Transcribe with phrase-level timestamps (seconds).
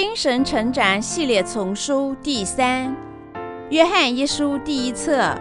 [0.00, 2.94] 精神成长系列丛书第三，
[3.68, 5.36] 约翰一书第一册，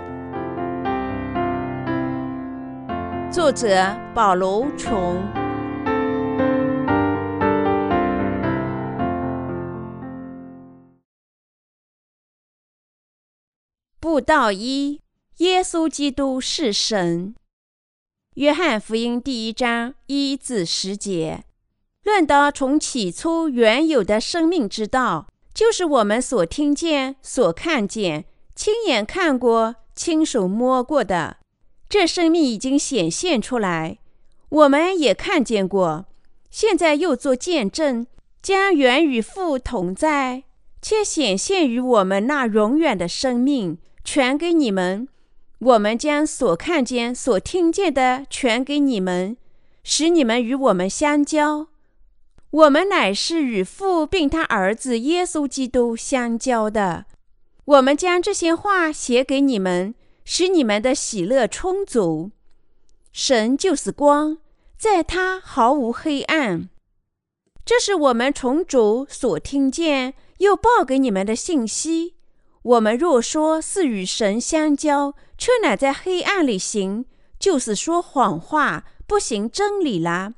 [3.32, 5.22] 作者保罗琼。
[14.00, 15.00] 布道一：
[15.38, 17.36] 耶稣基督是神。
[18.34, 21.44] 约翰福音第一章一至十节。
[22.08, 28.24] 论到从起初原有的生命之道，就是我们所听见、所看见、
[28.56, 31.36] 亲眼看过、亲手摸过的。
[31.90, 33.98] 这生命已经显现出来，
[34.48, 36.06] 我们也看见过，
[36.50, 38.08] 现在又做见证，
[38.42, 40.46] 将原与父同在，
[40.82, 45.10] 且显现于我们那永远的生命传给你们。
[45.60, 49.36] 我们将所看见、所听见的传给你们，
[49.84, 51.68] 使你们与我们相交。
[52.58, 57.06] 我们乃是与父并他儿子耶稣基督相交的。
[57.66, 59.94] 我们将这些话写给你们，
[60.26, 62.32] 使你们的喜乐充足。
[63.12, 64.40] 神就是光，
[64.76, 66.70] 在他毫无黑暗。
[67.64, 72.16] 这是我们从主所听见又报给你们的信息。
[72.64, 77.06] 我们若说是与神相交，却乃在黑暗里行，
[77.38, 80.34] 就是说谎话，不行真理啦。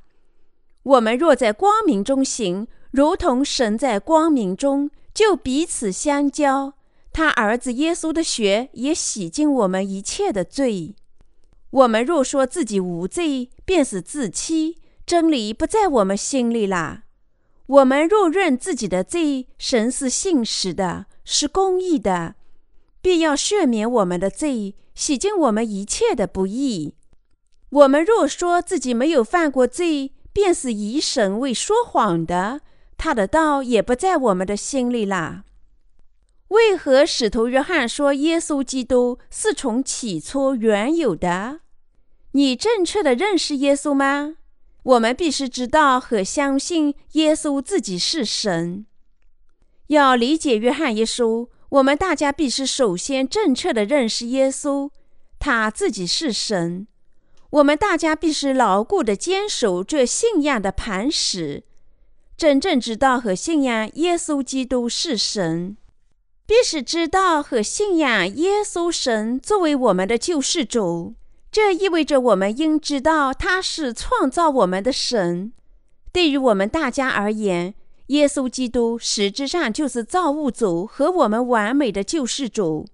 [0.90, 6.74] 我们若在光明中行，如同神在光明中，就彼此相交。
[7.14, 10.96] 他儿子耶稣的血也洗净我们一切的罪。
[11.70, 17.04] 我们若说自己无罪，便是自欺，真理不在我们心里啦。
[17.68, 22.34] 我们若认自己的罪，神是信实的，是公义的，
[23.00, 26.96] 必要赦免我们的罪，洗净我们一切的不义。
[27.70, 32.62] 我们若说自己没有犯过罪，便是以神为说谎的，
[32.98, 35.44] 他的道也不在我们的心里啦。
[36.50, 41.60] 为何使徒约翰说耶稣基督是从起初原有的？
[42.32, 44.36] 你正确地认识耶稣吗？
[44.84, 48.86] 我们必须知道和相信耶稣自己是神。
[49.88, 54.90] 要理解约翰一书，我们大家必须首先正确地认识耶稣，
[55.38, 56.88] 他自己是神。
[57.52, 61.64] 我们大家必须牢固地坚守这信仰的磐石，
[62.38, 65.76] 真正知道和信仰耶稣基督是神，
[66.46, 71.16] 必须知道和信仰耶稣神作为我们的救世主。
[71.52, 75.52] 这意味着我们应知道他是创造我们的神。
[76.12, 77.74] 对于我们大家而言，
[78.08, 82.88] 耶稣基督实质上就是造物主和我们完美的救世主。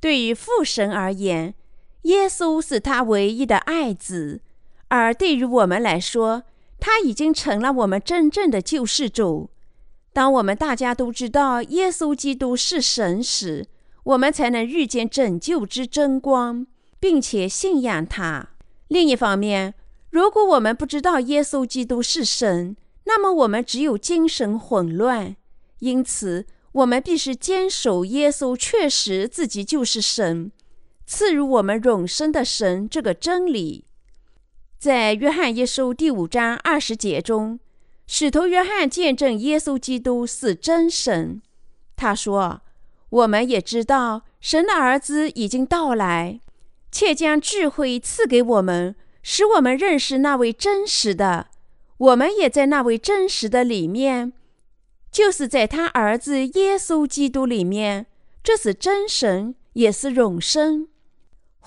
[0.00, 1.54] 对于父神而言，
[2.02, 4.40] 耶稣是他唯一的爱子，
[4.88, 6.44] 而对于我们来说，
[6.78, 9.50] 他已经成了我们真正的救世主。
[10.12, 13.66] 当我们大家都知道耶稣基督是神时，
[14.02, 16.66] 我们才能遇见拯救之真光，
[16.98, 18.48] 并且信仰他。
[18.88, 19.74] 另一方面，
[20.10, 25.36] 如果我们不知道耶稣基督是神，那么我们只有精神混乱。
[25.78, 30.50] 因此，我们必须坚守耶稣确实自己就是神。
[31.12, 33.84] 赐予我们永生的神这个真理，
[34.78, 37.58] 在约翰一书第五章二十节中，
[38.06, 41.42] 使徒约翰见证耶稣基督是真神。
[41.96, 42.62] 他说
[43.10, 46.38] ：“我们也知道神的儿子已经到来，
[46.92, 51.48] 且将智慧赐给我们，使我们认识那位真实的。
[51.96, 54.32] 我们也在那位真实的里面，
[55.10, 58.06] 就是在他儿子耶稣基督里面。
[58.44, 60.86] 这是真神，也是永生。”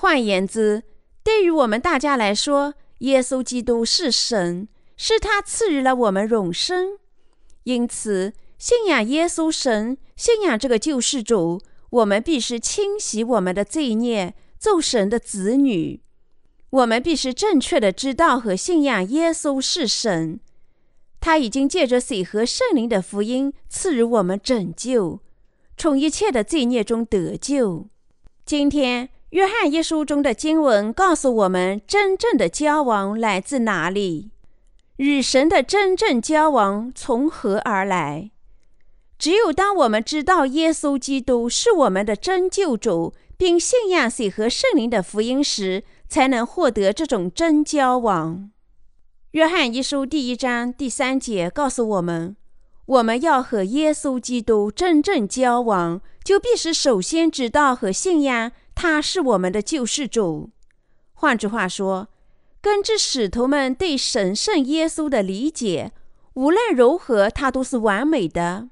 [0.03, 0.83] 换言之，
[1.23, 6.97] 对于我们大家来说，耶稣基督是神，是他赐予了我们永生。
[7.63, 16.01] 因此，信仰耶稣神，信仰这个救世主，我们必须清洗我们的罪孽，做神的子女。
[16.71, 20.41] 我们必须正确的知道和信仰耶稣是神，
[21.21, 25.21] 他已经借着水和圣灵的福音赐予我们拯救，
[25.77, 27.87] 从一切的罪孽中得救。
[28.45, 29.07] 今天。
[29.33, 34.29] 约翰一书中的经文告诉我们，真正的交往来自哪里？
[34.97, 38.29] 与神的真正交往从何而来？
[39.17, 48.51] 只有当我们知道耶稣基督是我们的真救主，并信仰水和圣灵的福音时，才能获得这种真交往。
[49.31, 52.35] 约翰一书第一章第三节告诉我们，
[52.85, 58.51] 我们要和耶稣基督真正交往，就必须首先知道和信仰。
[58.75, 60.49] 他是我们的救世主。
[61.13, 62.09] 换句话说，
[62.61, 65.91] 根据使徒们对神圣耶稣的理解，
[66.33, 68.69] 无论如何，他都是完美的。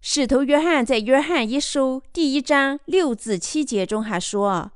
[0.00, 4.72] 使徒约翰在《约翰一书》第一章六至七节中还说：“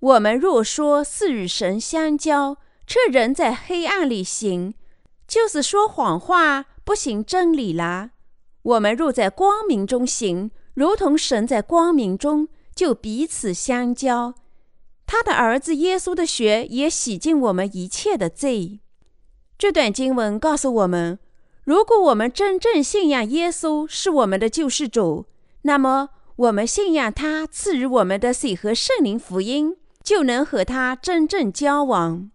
[0.00, 2.56] 我们若说是与神相交，
[2.86, 4.72] 却仍在黑暗里行，
[5.28, 8.12] 就是说谎话，不行真理啦。
[8.62, 14.34] 我们若在光明中行，如同神在光明中，就彼此相交。
[15.06, 18.80] 他的儿子耶稣的血也洗净我们一切的罪。”
[19.56, 21.18] 这段经文告诉我们。
[21.64, 25.24] 如果我们真正信仰耶稣是我们的救世主，
[25.62, 32.30] 那么我们信仰他赐予我们的水和圣灵福音，就能和他真正交往。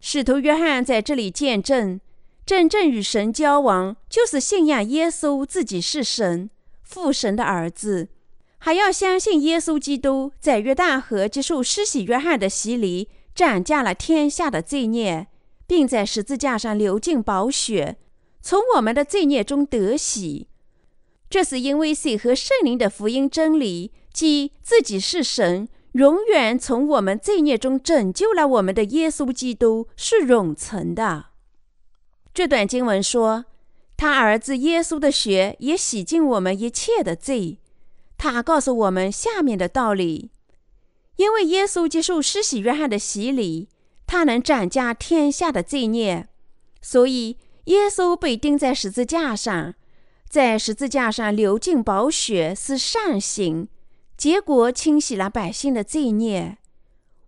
[0.00, 2.00] 使徒约翰在这里见证，
[2.46, 6.48] 真正与神交往，就是信仰耶稣自己是神、
[6.82, 8.08] 父神的儿子，
[8.66, 15.28] 还要相信耶稣基督在约旦河接受施洗约翰的洗礼，斩价了天下的罪孽，
[15.68, 17.96] 并在十字架上流尽宝血。
[18.42, 20.48] 从我们的罪孽中得洗，
[21.30, 31.26] 这是因为水和圣灵的福音真理，即自己是神，永远从我们罪孽中拯救了我们的耶稣基督是永存的。
[32.34, 33.44] 这段经文说，
[33.96, 37.60] 他儿子耶稣的血也洗净我们一切的罪。
[38.18, 40.30] 他告诉我们下面的道理：
[41.16, 43.68] 因为耶稣接受施洗约翰的洗礼，
[44.06, 46.28] 他能斩价天下的罪孽，
[46.80, 47.38] 所以。
[47.66, 49.74] 耶稣被钉在十字架上，
[50.28, 53.66] 在十字架上流尽宝血是善行，
[54.16, 56.58] 结果清洗了百姓的罪孽。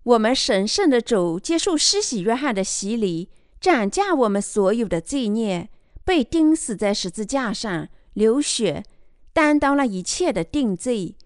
[0.05, 3.31] 我们神圣的主接受施洗约翰的洗礼，
[3.61, 5.71] 斩价我们所有的罪孽，
[6.05, 8.85] 被钉死在十字架上流血，
[9.33, 11.17] 担当了一切的定罪。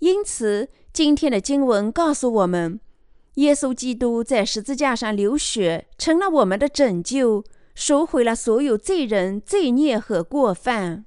[0.00, 2.80] 因此，今天的经文告诉我们，
[3.34, 7.44] 耶稣基督在十字架上流血，成了我们的拯救。
[7.72, 11.06] 赎回了所有罪人罪孽和过犯。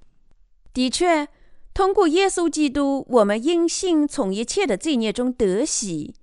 [0.73, 1.27] 的确，
[1.71, 6.15] 通过耶稣基督，我们因信从一切的罪孽中得洗。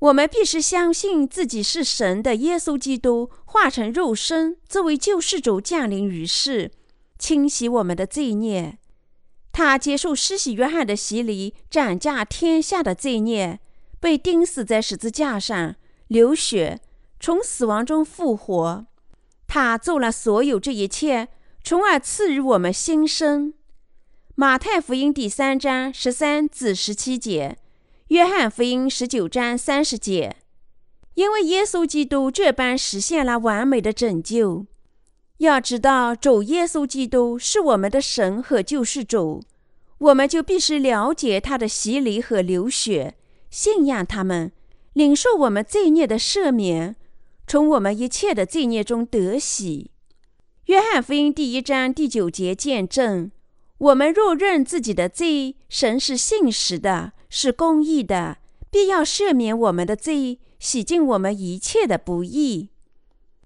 [0.00, 6.70] 我们必须相信自己是神的耶稣基督化成肉身，作为救世主降临于世，
[7.18, 8.79] 清洗我们的罪孽。
[9.52, 13.60] 他接受施洗约翰的洗礼，斩价天下的罪孽，
[13.98, 15.74] 被钉死在十字架上，
[16.06, 16.80] 流血，
[17.18, 18.86] 从死亡中复活。
[19.46, 21.28] 他做了所有这一切，
[21.64, 23.52] 从而赐予我们新生。
[24.36, 27.58] 马太福音第三章十三至十七节，
[28.08, 30.36] 约翰福音十九章三十节。
[31.14, 34.64] 因为耶稣基督这般实现了完美的拯救。
[35.40, 39.42] 要知道，主耶稣基督是我们的神和救世主，
[39.96, 43.14] 我们就必须了解他的洗礼和流血，
[43.50, 44.52] 信仰他们，
[44.92, 46.96] 领受我们罪孽的赦免。
[47.46, 49.90] 从我们一切的罪孽中得洗。
[50.66, 53.30] 约翰福音第一章第九节见证：
[53.78, 58.36] 我们若认自己的罪，神是信实的，是公义的，
[58.70, 62.68] 必要赦免我们的罪，洗净我们一切的不义。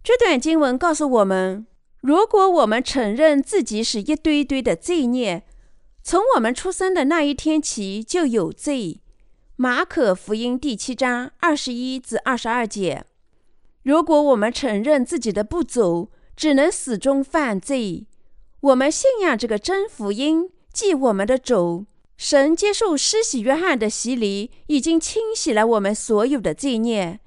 [0.03, 1.67] 这段经文告诉我们：
[2.05, 5.43] 如果我们承认自己是一堆堆的罪孽，
[6.03, 9.01] 从我们出生的那一天起就有罪。
[9.57, 13.05] 马可福音第七章二十一至二十二节。
[13.85, 18.07] 如果我们承认自己的不足，只能始终犯罪。
[18.61, 21.87] 我们信仰这个真福音，即我们的主
[22.19, 27.21] 神接受施洗约翰的洗礼，已经清洗了我们所有的罪孽。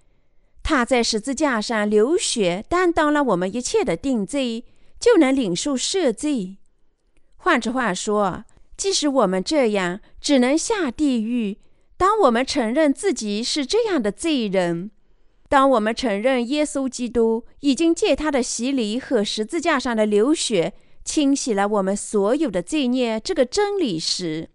[0.69, 4.65] 他在十字架上流血，担当了我们一切的定罪，
[5.00, 6.57] 就能领受赦罪。
[7.38, 8.43] 换句话说，
[8.75, 11.59] 即使我们这样，只能下地狱。
[11.95, 14.91] 当我们承认自己是这样的罪人。
[15.47, 20.74] 当我们承认耶稣基督已经借他的洗礼和十字架上的流血
[21.05, 24.50] 清洗了我们所有的罪孽这个真理时，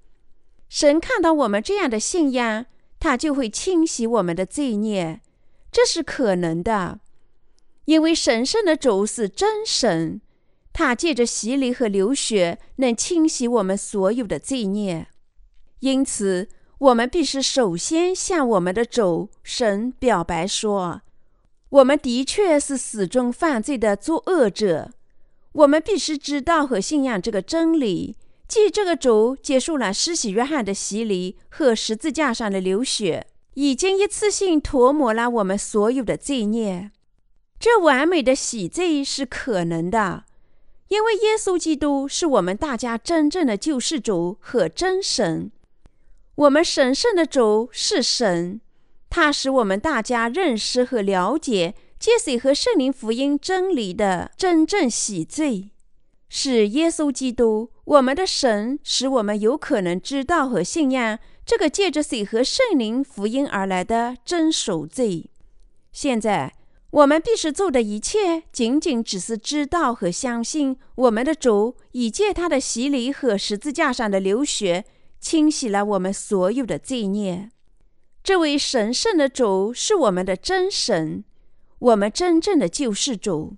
[0.69, 2.67] 神看到我们这样的信仰，
[3.01, 5.23] 他就会清洗我们的罪孽。
[5.73, 7.01] 这是可能的，
[7.87, 10.21] 因为神圣的主是真神，
[10.73, 15.09] 他借着洗礼和流血能清洗我们所有的罪孽。
[15.81, 16.49] 因此，
[16.79, 21.01] 我们必须首先向我们的主神表白说
[21.71, 24.93] ：“我们的确是始终犯罪的作恶者。
[25.53, 36.91] 我们必须知道和信仰这个真理，即这个主接受了施洗约翰的洗礼和十字架上的流血，已经一次性涂抹了我们所有的罪孽。
[37.59, 40.25] 这完美的洗罪是可能的，
[40.89, 45.53] 因为耶稣基督是我们大家真正的救世主和真神。”
[46.35, 48.61] 我们神圣的主是神，
[49.11, 55.71] 他使我们大家认识和了解借水和圣灵福音真理的真正洗罪。
[56.31, 65.31] 是耶稣基督，我们的神，使我们有可能知道和信仰这个借着水和圣灵福音而来的真赎罪。
[65.93, 66.55] 现在，
[66.91, 74.85] 我们必须做的一切，仅仅只是知道和相信我们的主已借他的洗礼和十字架上的流血，
[75.21, 77.51] 清洗了我们所有的罪孽。
[78.23, 81.25] 这位神圣的主是我们的真神，
[81.79, 83.57] 我们真正的救世主。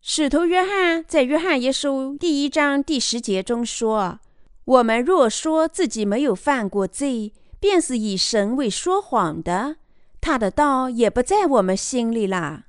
[0.00, 4.20] 使徒约翰在《约翰一书》第一章第十节中说
[4.68, 9.76] ：“我们若说自己没有犯过罪，便是以神为说谎的，
[10.20, 12.66] 他的道也不在我们心里了。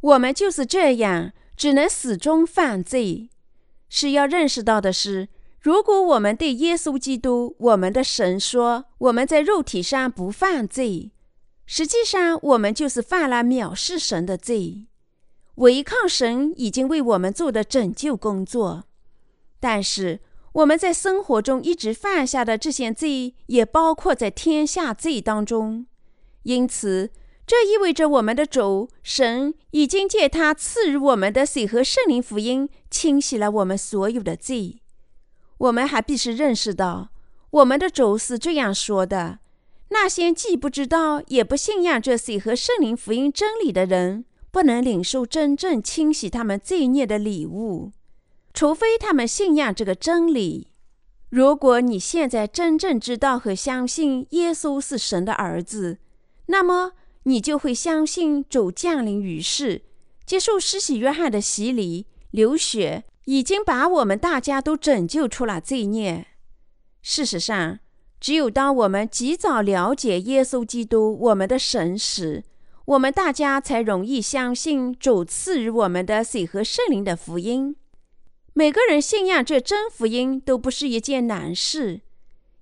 [0.00, 3.28] 我们就是这样，只能始终犯罪。
[3.90, 5.28] 是要认识到的是，
[5.60, 11.12] 如果我们对耶稣基督，我们的神说我们在肉体上不犯罪，
[11.66, 14.86] 实际上我们就是犯了藐视神的罪。”
[15.56, 18.84] 违抗神已经为我们做的拯救工作，
[19.60, 20.20] 但是
[20.52, 25.86] 我们在生活中一直犯下的这些罪，也包括在天下罪当中。
[26.42, 27.10] 因此，
[27.46, 34.82] 这意味着我们的主神已经借他赐予我们的水和圣灵福音，清洗了我们所有的罪。
[35.58, 37.10] 我们还必须认识到，
[37.50, 39.38] 我们的主是这样说的：
[39.88, 44.24] 那些既不知道也不信仰这水和圣灵福音真理的人。
[44.50, 47.90] 不能领受真正清洗他们罪孽的礼物，
[48.54, 50.68] 除非他们信仰这个真理。
[51.30, 55.98] 如果你现在真正知道和相信耶稣是神的儿子，
[56.46, 56.92] 那么
[57.22, 59.82] 你就会相信主降临于世，
[60.26, 66.26] 接受施洗约翰的洗礼、流血，已经把我们大家都拯救出了罪孽。
[67.00, 67.78] 事实上，
[68.20, 72.44] 只有当我们及早了解耶稣基督，我们的神时，
[72.84, 77.76] 我们大家才容易相信主赐予我们的水和圣灵的福音。
[78.54, 82.02] 每个人信仰这真福音都不是一件难事，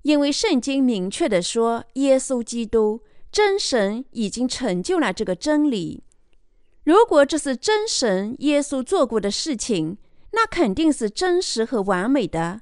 [0.02, 3.00] 因为圣经明确地说，耶稣基督
[3.32, 6.04] 真神已经成就了这个真理。
[6.84, 9.98] 如果这是真神耶稣做过的事情，
[10.30, 12.60] 那肯定是真实和完美的。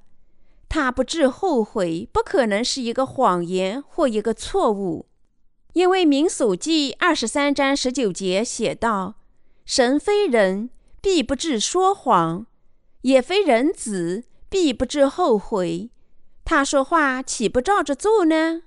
[0.71, 5.07] 他不致后悔，不可能是一个谎言或一个错误。
[5.75, 9.17] 因为民数记二十三章十九节写道
[9.65, 10.71] ：“神非人，
[11.01, 12.47] 必不至说谎；
[13.03, 15.91] 也非人子，必不知后悔。
[16.45, 18.63] 他说话岂不照着做呢？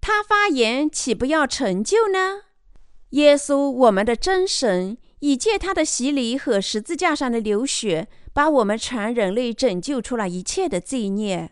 [0.00, 2.42] 他发言岂不要成就呢？”
[3.10, 11.50] 耶稣，我们的真神，已借他的洗礼和十字架上的流血，把我们全人类拯救出了一切的罪孽。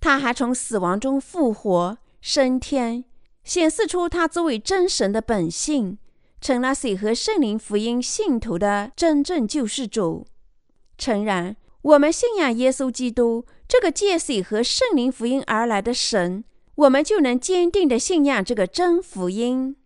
[0.00, 3.04] 他还从死亡中复活，升天。
[3.42, 5.98] 显示出他作为真神的本性，
[6.40, 10.26] 成了水和圣灵福音信徒的真正救世主。
[10.98, 19.76] 诚然，我们信仰耶稣基督这个借水和圣灵福音而来的神，我们就能坚定地信仰这个真福音。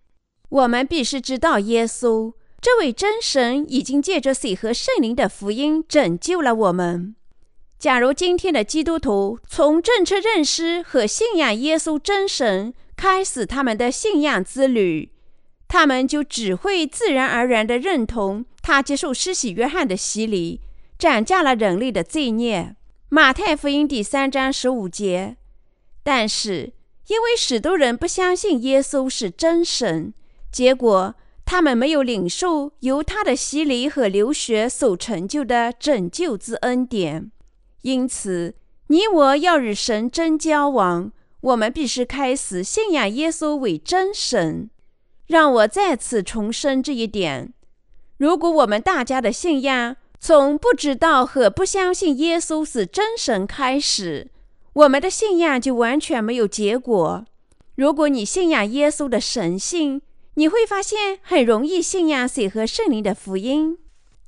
[0.48, 7.14] 我们必须知道，耶稣这位真神已经借着水和圣灵的福音拯救了我们。
[7.78, 15.12] 假如今天的基督徒从正确认识和信仰耶稣真神，开始他们的信仰之旅，
[15.66, 20.60] 他们就只会自然而然地认同他接受施洗约翰的洗礼，
[21.00, 22.76] 斩价了人类的罪孽。
[23.08, 25.38] 马太福音第三章十五节。
[26.02, 26.74] 但是
[27.06, 30.12] 因为许多人不相信耶稣是真神，
[30.52, 31.14] 结果
[31.46, 37.32] 他们没有领受由他的洗礼和流血所成就的拯救之恩典。
[37.80, 38.54] 因此，
[38.88, 41.10] 你我要与神真交往。
[41.40, 44.68] 我们必须开始信仰耶稣为真神。
[45.26, 47.54] 让我再次重申这一点：
[48.18, 54.30] 如果我们大家的信仰从不知道和不相信耶稣是真神开始，
[54.74, 57.24] 我们的信仰就完全没有结果。
[57.74, 60.02] 如果你信仰耶稣的神性，
[60.34, 63.78] 你会发现很容易信仰水和圣灵的福音。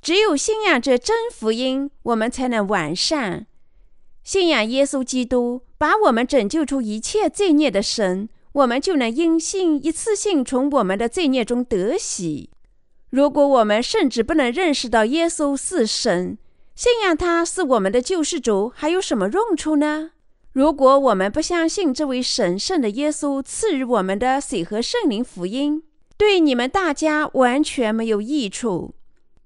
[0.01, 3.45] 只有信仰这真福音，我们才能完善。
[4.23, 12.49] 信仰耶稣基督，把我们拯救出一切罪孽的神，我们就能因信一次性从我们的罪孽中得洗。
[13.13, 16.35] 如果我们甚至不能认识到耶稣是神，
[16.73, 20.13] 信仰他是我们的救世主，还有什么用处呢？
[20.51, 25.83] 如果我们不相信这位神圣的耶稣赐予我们的水和圣灵福音，
[26.17, 28.95] 对你们大家完全没有益处。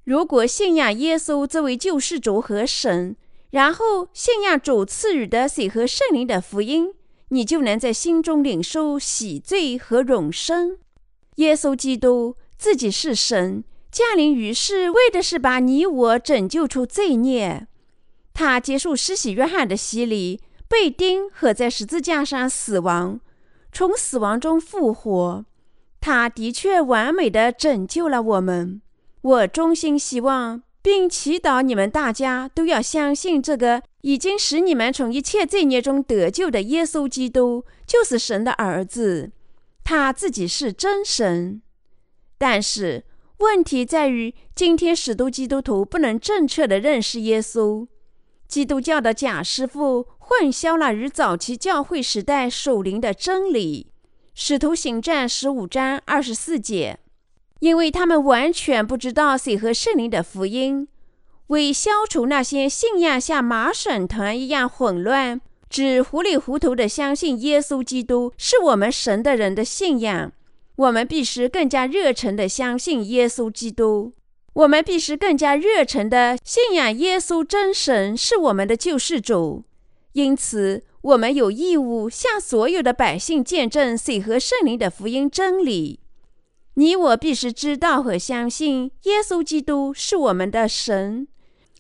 [0.05, 3.17] 如果信仰耶稣这位救世主和神，
[3.50, 6.93] 然后信仰主赐予的水和圣灵的福音，
[7.31, 10.77] 你就能在心中领受洗罪和永生。
[11.36, 17.67] 耶稣基督自己是神，降临于世，为的是把你我拯救出罪孽。
[18.33, 23.19] 他接受施洗约翰的洗礼，被钉和在十字架上死亡，
[23.71, 25.45] 从死亡中复活。
[25.99, 28.81] 他的确完美的拯救了我们。
[29.21, 39.31] 我衷心希望并祈祷你们大家都要相信这个已经使你们从一切罪孽中得救的耶稣基督，就是神的儿子，
[39.83, 41.61] 他自己是真神。
[42.38, 43.03] 但是
[43.39, 47.88] 问题在于，今天许多基督徒不能正确地认识耶稣。
[48.48, 53.91] 基督教的假师傅混淆了与早期教会时代属灵的真理。
[54.34, 57.00] 使徒行传十五章二十四节。
[57.60, 60.88] 因为他们完全不知道谁和圣灵的福音，
[61.48, 70.32] 为消除那些信仰像麻绳团一样混乱、只糊里糊涂地相信耶稣基督是我们神的人的信仰，
[70.77, 74.13] 我们必须更加热诚地相信耶稣基督。
[74.53, 79.63] 我们必须更加热诚地信仰耶稣真神是我们的救世主。
[80.13, 86.00] 因此，我们有义务向所有的百姓见证水和圣灵的福音真理。
[86.74, 91.27] 你我必须知道和相信，耶稣基督是我们的神，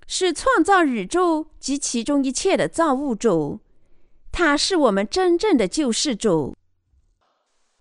[0.07, 3.59] 是创造宇宙及其中一切的造物主，
[4.31, 6.55] 他是我们真正的救世主。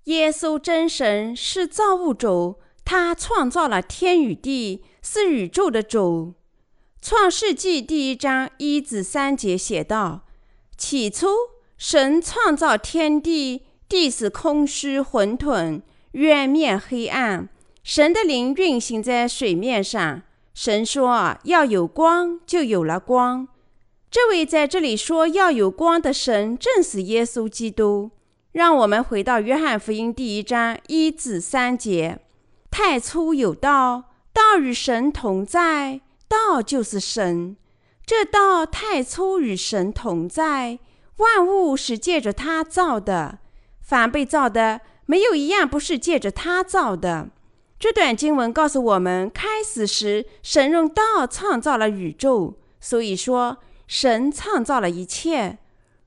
[0.06, 6.34] 耶稣真神是造物主，他创造了天与地，是宇宙的主。
[7.02, 10.24] 创世纪第一章一至三节写道
[10.78, 11.26] ：“起初，
[11.76, 15.82] 神创造天地，地是空虚混沌。”
[16.12, 17.48] 渊面黑暗，
[17.82, 20.22] 神的灵运行在水面上。
[20.54, 23.48] 神说：“要有光，就有了光。”
[24.08, 28.12] 这位在这里说要有光的神，正是耶稣基督。
[28.56, 32.20] 让我们回到约翰福音第一章一至三节
[32.72, 37.54] ：“太初有道，道与神同在，道就是神。
[38.06, 40.78] 这道太初与神同在，
[41.18, 43.40] 万物是借着他造的，
[43.82, 47.28] 凡被造的。”没有一样不是借着他造的。
[47.78, 55.58] 这段经文告诉我们，开始时神用道创造了宇宙，所以说神创造了一切。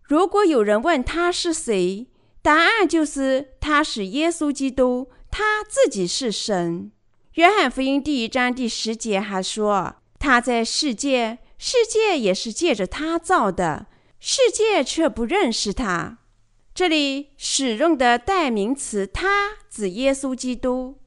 [0.01, 2.07] 如果有人问他是谁，
[2.41, 6.91] 答案就是他是耶稣基督，他自己是神。
[7.33, 13.87] 约翰福音第一章第十节还说：“他在世界，世界也是借着他造的，
[14.19, 16.19] 世界却不认识他。”
[16.73, 20.97] 这里使用的代名词“他”指耶稣基督，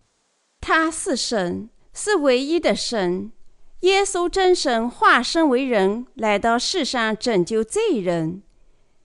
[0.61, 3.33] 他是神，是唯一的神。
[3.81, 8.43] 耶稣真神化身为人，来到世上拯救罪人。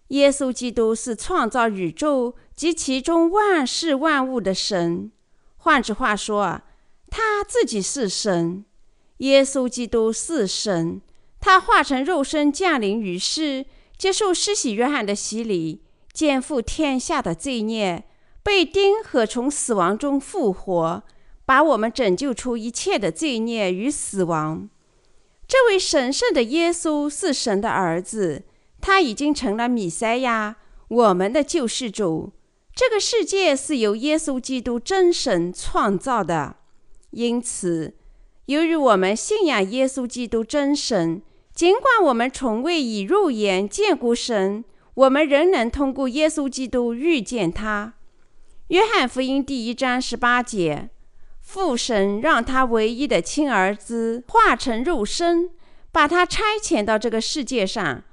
[0.10, 5.12] 耶稣基督是创造宇宙及其中万事万物的神。
[5.58, 6.62] 换句话说，
[7.10, 8.64] 他自己是神。
[9.18, 11.02] 耶稣基督是神，
[11.40, 13.66] 他化成肉身降临于世，
[13.98, 15.84] 接受施洗约翰的洗礼。
[16.14, 18.06] 肩负天下的罪孽，
[18.42, 21.04] 被钉和从死亡中复活，
[21.46, 24.68] 把我们拯救出一切的罪孽与死亡。
[25.48, 28.46] 这位神圣的耶稣是神的儿子，
[28.88, 30.56] 他已经成了弥赛亚，
[30.88, 32.32] 我们的救世主。
[32.74, 36.56] 这个世界是由耶稣基督真神创造的，
[37.10, 37.98] 因此，
[38.46, 41.22] 由于我们信仰耶稣基督真神，
[41.54, 44.64] 尽管我们从未以肉眼见过神。
[44.94, 47.96] 我们仍能通过耶稣基督遇见他。
[48.70, 50.90] 约翰福音第一章十八节：
[51.42, 55.50] 父神让他唯一的亲儿子化成肉身，
[55.92, 58.06] 把他差遣到这个世界上。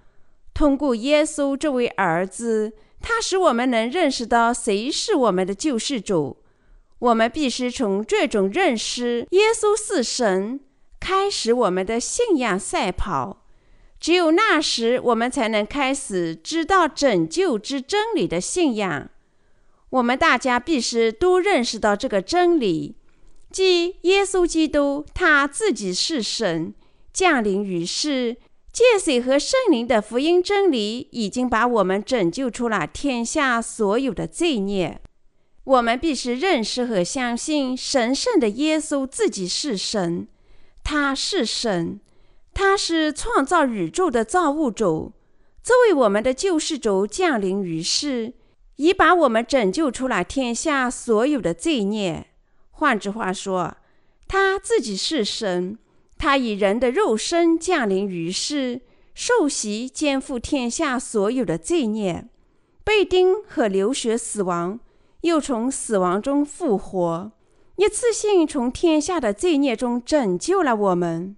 [0.54, 6.38] 通过耶稣这位儿子，他使我们能认识到谁是我们的救世主。
[7.00, 10.60] 我们必须从这种认识耶稣是神
[10.98, 13.44] 开始我们的信仰赛跑。
[14.00, 19.10] 只有那时，我们才能开始知道拯救之真理的信仰。
[19.90, 22.96] 我们大家必须都认识到这个真理，
[23.50, 26.74] 即耶稣基督他自己是神，
[27.12, 28.36] 降临于世，
[28.74, 35.00] 借水和圣灵的福音真理，已经把我们拯救出了天下所有的罪孽。
[35.62, 40.26] 我们必须认识和相信神圣的耶稣自己是神，
[40.82, 42.00] 他是神。
[42.52, 45.12] 他是创造宇宙的造物主，
[45.62, 48.34] 作为我们的救世主降临于世，
[48.76, 52.26] 已把我们拯救出了天下所有的罪孽。
[52.72, 53.76] 换句话说，
[54.26, 55.78] 他自己是神，
[56.24, 58.80] 他以人的肉身降临于世，
[59.14, 62.30] 受洗肩负天下所有的罪孽，
[62.82, 64.80] 被钉和流血死亡，
[65.20, 67.30] 又从死亡中复活，
[67.76, 71.36] 一次性从天下的罪孽中拯救了我们。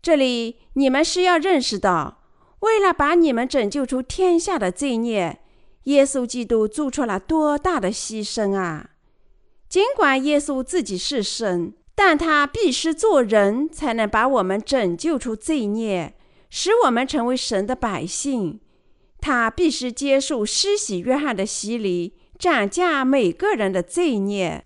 [0.00, 2.22] 这里你们是要认识到，
[2.60, 5.40] 为了把你们拯救出天下的罪孽，
[5.86, 8.90] 耶稣基督做出了多大的牺牲啊！
[9.68, 16.14] 尽管耶稣自己是神，但他必须做人才能把我们拯救出罪孽，
[16.48, 18.58] 使我们成为神的百姓。
[19.20, 24.64] 他必须接受施洗约翰的洗礼，斩价每个人的罪孽。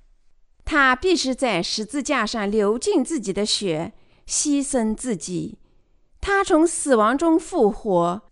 [0.64, 3.94] 他必须在十字架上流尽自己的血，
[4.28, 5.58] 牺牲自己。
[6.20, 8.22] 他从死亡中复活，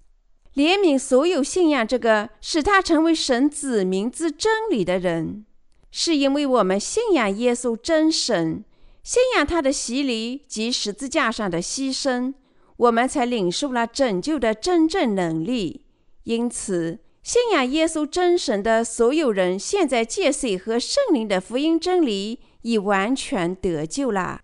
[0.54, 5.44] 怜悯所有信仰这个使他成为神子民之真理的人。
[5.90, 8.64] 是因为我们信仰耶稣真神，
[9.02, 12.34] 信仰他的洗礼及十字架上的牺牲，
[12.76, 15.86] 我们才领受了拯救的真正能力。
[16.24, 24.42] 因此，信仰耶稣真神的所有人，现在借水和圣灵的福音真理，已完全得救了。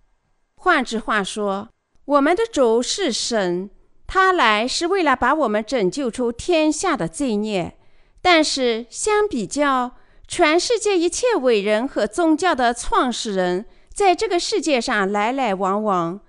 [0.57, 1.69] 换句话说，
[2.05, 3.71] 我们的主是神，
[4.09, 7.79] 他来是为了把我们拯救出天下的罪孽。
[8.21, 9.93] 但是，相比较，
[10.27, 13.67] 全世界一切伟人和宗教的创始人，
[13.99, 16.21] 在这个世界上来来往往，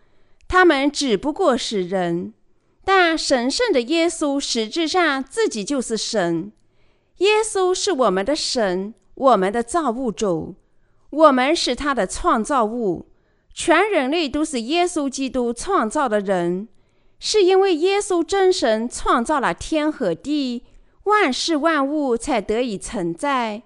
[0.48, 2.34] 他们只不过是人。
[2.84, 6.52] 但神圣的耶稣实质上自己就是神，
[7.18, 10.56] 耶稣是我们的神，我们的造物主，
[11.12, 13.06] 我们是他的创造物，
[13.54, 16.68] 全人类都是耶稣基督创造的人，
[17.20, 20.64] 是因为耶稣真神创造了天和地，
[21.04, 23.62] 万事万物才得以存在。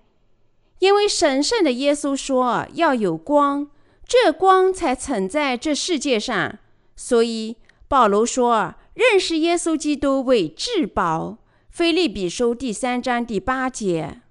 [0.80, 3.70] 因为神圣的耶稣说要有光，
[4.08, 6.60] 这光才存在这世界上，
[6.96, 8.76] 所以保罗说。
[8.94, 11.40] 认识耶稣基督为至宝。
[11.72, 14.22] 腓立比书第三章第八节，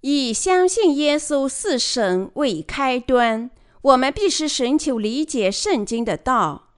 [0.00, 3.50] 以相信耶稣是神为开端，
[3.82, 6.70] 我们必须寻求理解圣经的道。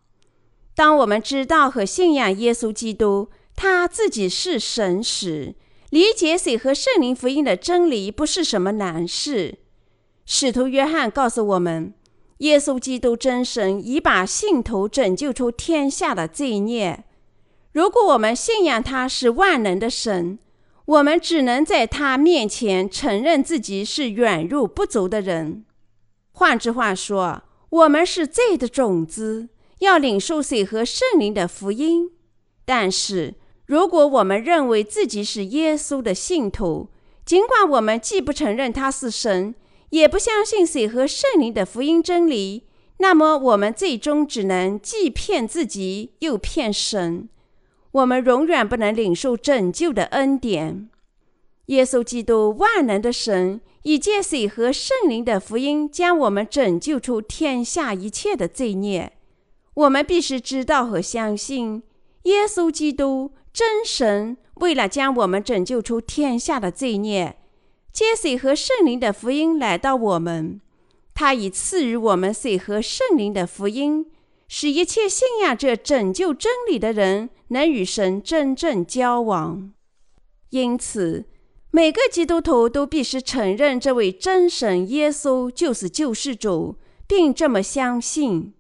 [0.75, 5.55] 当我们知道和信仰耶稣基督，他自己是神时，
[5.91, 9.59] 理解水和圣灵福音的真理不是什么难事。
[10.27, 11.95] 使徒约翰告诉我们。
[12.39, 17.05] 耶稣基督真神已把信徒拯救出天下的罪孽。
[17.73, 20.39] 如果我们信仰他是万能的神，
[20.85, 25.65] 我们只能在他面前承认自己是软弱不足的人。
[26.33, 32.11] 换句话说，我们是罪的种子，要领受水和圣灵的福音。
[32.65, 33.35] 但是，
[33.67, 36.91] 如果我们认为自己是耶稣的信徒，
[37.25, 39.55] 尽管我们既不承认他是神，
[39.95, 42.65] 也不相信水和圣灵的福音真理，
[42.97, 47.29] 那么我们最终只能既骗自己又骗神。
[47.93, 50.91] 我们永远不能领受拯救的恩典。
[51.67, 59.13] 耶稣基督万能的神，以借水和圣灵的福音将我们拯救出天下一切的罪孽。
[59.75, 61.85] 我们必须知道和相信，
[62.25, 67.37] 耶稣基督真神为了将我们拯救出天下的罪孽。
[67.95, 70.61] 借水和圣灵的福音来到我们，
[71.15, 74.05] 他已赐予我们水和圣灵的福音，
[74.49, 79.73] 使一切信仰这拯救真理的人能与神真正交往。
[80.51, 81.27] 因此，
[81.71, 86.75] 每个基督徒都必须承认这位真神耶稣就是救世主，
[87.07, 88.55] 并这么相信。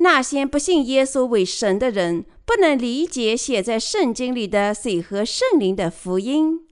[0.00, 6.65] 那些不信耶稣为神的人，不能理解写在圣经里的水和圣灵的福音。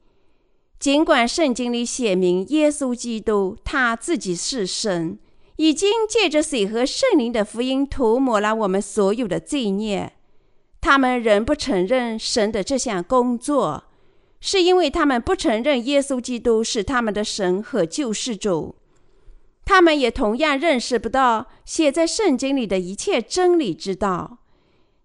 [0.85, 5.19] 尽管圣经里写明耶稣基督他自己是神，
[5.57, 10.13] 已经借着水和圣灵的福音涂抹了我们所有的罪孽，
[10.83, 13.85] 他们仍不承认神的这项工作，
[14.41, 18.75] 是因为他们不承认耶稣基督是他们的神和救世主。
[19.65, 24.37] 他们也同样认识不到写在圣经里的一切真理之道。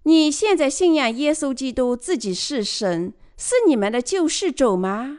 [0.04, 5.19] 你现在信仰耶稣基督自己是神，是你们的救世主吗？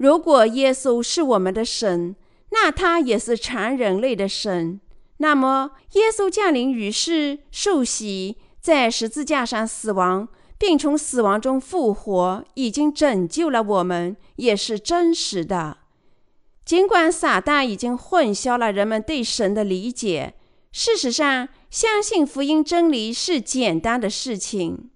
[0.00, 2.16] 如果耶稣是我们的神，
[2.52, 4.80] 那他也是全人类的神。
[5.18, 15.76] 那么，耶稣降临于世、受洗，在十字架上死亡，并从死亡中复活，已经拯救了我们，也是真实的。
[16.64, 20.32] 尽管撒旦已经混淆了人们对神的理解，
[20.72, 24.88] 事实上，相信福音真理是简单的事情。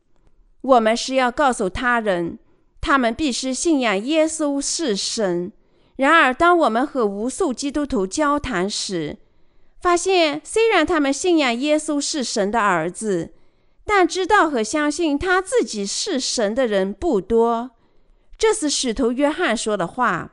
[0.63, 2.39] 我们是要告诉他人。
[2.87, 5.51] 他们必须信仰耶稣是神。
[5.97, 9.17] 然而，当我们和无数基督徒交谈时，
[9.81, 13.33] 发现虽然他们信仰耶稣是神的儿子，
[13.87, 17.71] 但知道和相信他自己是神的人不多。
[18.37, 20.33] 这是使徒约翰说的话。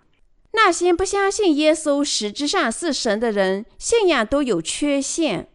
[0.52, 5.48] 那些不相信耶稣实质上是神的人，信仰都有缺陷。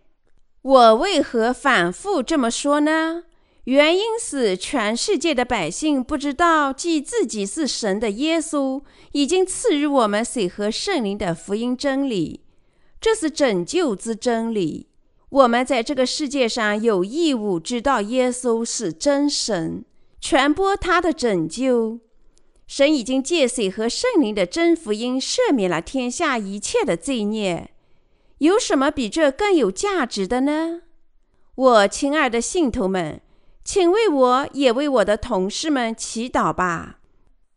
[0.63, 3.25] 我为何反复这么说呢？
[3.67, 12.43] 原因是全世界的百姓不知道，即自己是神的耶稣已经赐予我们水和圣灵的福音真理，
[13.01, 14.87] 这是拯救之真理。
[15.31, 19.85] 我们在这个世界上有义务知道耶稣是真神，
[20.21, 21.99] 传播他的拯救。
[22.69, 27.73] 神已经借水和圣灵的真福音赦免了天下一切的罪孽，
[28.39, 30.83] 有什么比这更有价值的呢？
[31.57, 33.21] 我亲爱的信徒们。
[33.67, 37.01] 请为我也为我的同事们祈祷吧。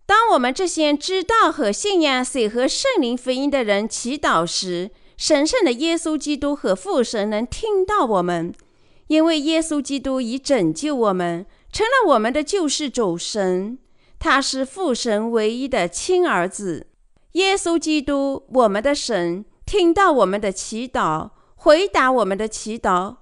[0.08, 8.52] 当我们这些知道和信仰水和圣灵福音的人祈祷时，神圣的耶稣基督和父神能听到我们，
[9.06, 13.78] 因为耶稣基督已拯救我们，成了我们的救世主神。
[14.17, 16.88] 他是父神唯一的亲儿子。
[17.34, 23.17] 耶稣基督，我们的神，听到我们的祈祷，回答我们的祈祷。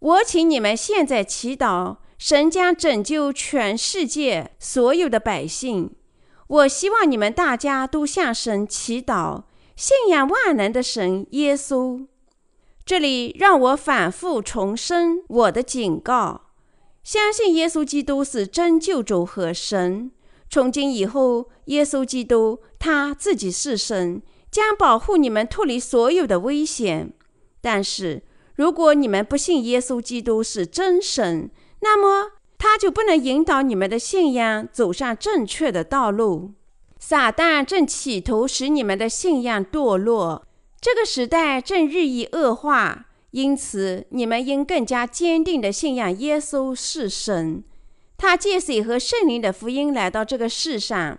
[0.00, 1.96] 我请你们现在祈祷。
[2.18, 5.94] 神将拯救全世界所有的百姓。
[6.48, 9.44] 我希望你们大家都向神祈祷，
[9.76, 12.06] 信仰万能的神耶稣。
[12.84, 16.46] 这里让我反复重申我的警告：
[17.04, 20.10] 相信耶稣基督是真救主和神。
[20.50, 27.12] 从今以后，耶稣基督他自己是神，将保护你们脱离所有的危险。
[27.60, 28.22] 但是
[28.54, 31.50] 如果你们不信耶稣基督是真神，
[31.80, 36.52] 那么，他就不能引导你们的信仰走上正确的道路。
[36.98, 40.44] 撒旦正企图使你们的信仰堕落。
[40.80, 47.62] 这个时代正日益恶化，因此你们应更加坚定地信仰耶稣是神。
[48.16, 51.18] 他借水和圣灵的福音来到这个世上。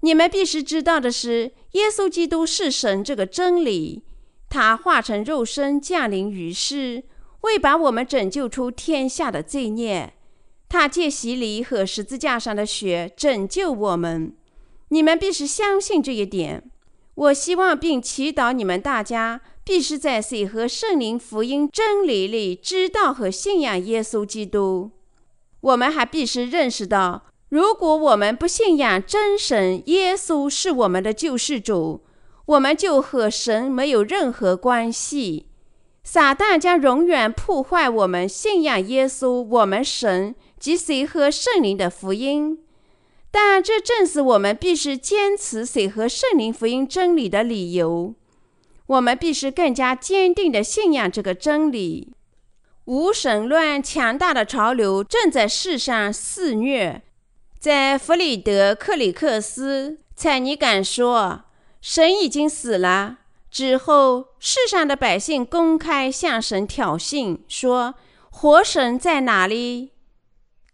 [0.00, 4.04] 你们必须知道的是，耶稣基督是神这个真理。
[4.50, 7.04] 他化成肉身降临于世。
[7.42, 10.14] 为把我们拯救出天下的罪孽，
[10.68, 14.34] 他借洗礼和十字架上的血拯救我们。
[14.88, 16.70] 你们必须相信这一点。
[17.14, 24.92] 我希望并祈祷你们大家必须在水和圣灵福音真理里知道和信仰耶稣基督。
[25.60, 32.04] 我们还必须认识到，如果我们不信仰真神耶稣是我们的救世主，
[32.46, 35.47] 我们就和神没有任何关系。
[36.02, 42.58] 撒旦将永远破坏我们信仰耶稣、我们神及水和圣灵的福音，
[43.30, 48.14] 但这正是我们必须坚持水和圣灵福音真理的理由。
[48.86, 52.14] 我们必须更加坚定地信仰这个真理。
[52.86, 57.02] 无神论强大的潮流正在世上肆虐。
[57.58, 61.42] 在弗里德克里克斯·采尼敢说
[61.82, 63.17] ：“神已经死了。”
[63.50, 67.94] 之后，世上的百姓公开向神挑衅，说
[68.30, 69.92] ：“活神在哪里？”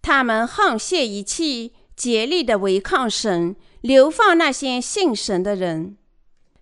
[0.03, 5.97] 他们沆瀣一气，竭力的违抗神，流放那些信神的人。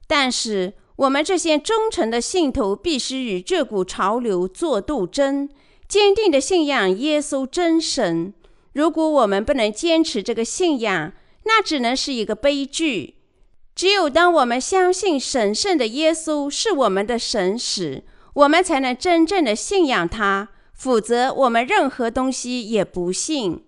[0.06, 5.48] 但是，我们这些忠诚的信徒必须与这股潮流作斗争，
[5.88, 8.34] 坚定的信仰耶稣真神。
[8.74, 11.12] 如果我们不能坚持这个信仰，
[11.44, 13.16] 那只能是一个悲剧。
[13.74, 18.04] 只有当我们相信神圣的耶稣是我们的神时，
[18.34, 20.50] 我们才能真正的信仰他。
[20.74, 23.64] 否则，我们任何东西也不信。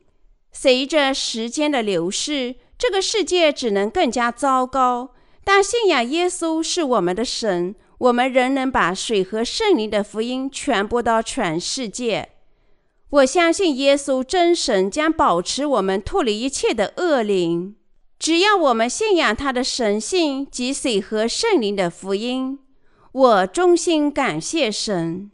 [0.52, 5.10] 随着时间的流逝，这个世界只能更加糟糕。
[5.44, 12.30] 但信仰耶稣是我们的神，我们仍能把水和圣灵的福音传播到全世界。
[13.10, 17.76] 我相信耶稣真神将保持我们脱离一切的恶灵。
[18.18, 22.59] 只要我们信仰他的神性及水和圣灵的福音，
[23.12, 25.31] 我衷心感谢神。